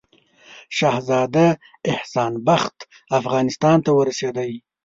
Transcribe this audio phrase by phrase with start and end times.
[0.77, 1.47] شهزاده
[1.93, 2.77] احسان بخت
[3.19, 4.51] افغانستان ته ورسېدی.